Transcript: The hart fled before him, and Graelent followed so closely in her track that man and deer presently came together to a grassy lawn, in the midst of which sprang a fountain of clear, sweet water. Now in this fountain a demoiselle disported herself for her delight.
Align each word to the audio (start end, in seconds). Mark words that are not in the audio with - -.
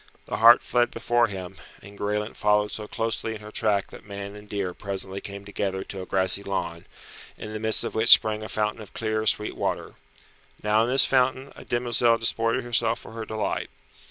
The 0.25 0.37
hart 0.37 0.63
fled 0.63 0.89
before 0.89 1.27
him, 1.27 1.57
and 1.79 1.95
Graelent 1.95 2.35
followed 2.35 2.71
so 2.71 2.87
closely 2.87 3.35
in 3.35 3.41
her 3.41 3.51
track 3.51 3.91
that 3.91 4.03
man 4.03 4.35
and 4.35 4.49
deer 4.49 4.73
presently 4.73 5.21
came 5.21 5.45
together 5.45 5.83
to 5.83 6.01
a 6.01 6.07
grassy 6.07 6.41
lawn, 6.41 6.87
in 7.37 7.53
the 7.53 7.59
midst 7.59 7.83
of 7.83 7.93
which 7.93 8.09
sprang 8.09 8.41
a 8.41 8.49
fountain 8.49 8.81
of 8.81 8.95
clear, 8.95 9.23
sweet 9.27 9.55
water. 9.55 9.93
Now 10.63 10.81
in 10.85 10.89
this 10.89 11.05
fountain 11.05 11.53
a 11.55 11.63
demoiselle 11.63 12.17
disported 12.17 12.63
herself 12.63 12.97
for 12.97 13.11
her 13.11 13.25
delight. 13.27 13.69